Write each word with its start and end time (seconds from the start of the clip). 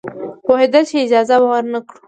پوهېدل 0.45 0.83
چې 0.89 0.95
اجازه 1.05 1.35
به 1.41 1.47
ورنه 1.53 1.79
کړي. 1.87 1.97